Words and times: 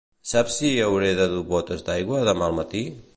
Saps 0.27 0.55
si 0.61 0.71
hauré 0.85 1.11
de 1.19 1.27
dur 1.35 1.43
botes 1.51 1.85
d'aigua 1.91 2.25
demà 2.31 2.49
al 2.51 2.59
matí? 2.63 2.85